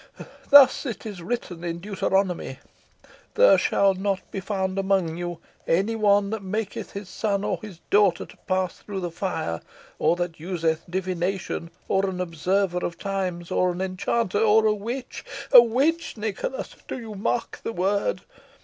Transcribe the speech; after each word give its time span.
Thus 0.49 0.83
it 0.87 1.05
is 1.05 1.21
written 1.21 1.63
in 1.63 1.77
Deuteronomy: 1.77 2.57
'There 3.35 3.59
shall 3.59 3.93
not 3.93 4.21
be 4.31 4.39
found 4.39 4.79
among 4.79 5.15
you 5.15 5.37
any 5.67 5.95
one 5.95 6.31
that 6.31 6.41
maketh 6.41 6.93
his 6.93 7.07
son 7.07 7.43
or 7.43 7.59
his 7.61 7.81
daughter 7.91 8.25
to 8.25 8.37
pass 8.47 8.79
through 8.79 9.01
the 9.01 9.11
fire, 9.11 9.61
or 9.99 10.15
that 10.15 10.39
useth 10.39 10.89
divination, 10.89 11.69
or 11.87 12.09
an 12.09 12.19
observer 12.19 12.79
of 12.79 12.97
times, 12.97 13.51
or 13.51 13.71
an 13.73 13.79
enchanter, 13.81 14.39
or 14.39 14.65
a 14.65 14.73
witch.' 14.73 15.23
A 15.51 15.61
witch, 15.61 16.17
Nicholas 16.17 16.75
do 16.87 16.97
you 16.99 17.13
mark 17.13 17.59
the 17.61 17.71
word? 17.71 18.21